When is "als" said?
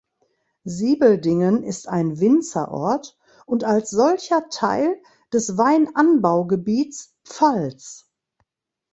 3.63-3.91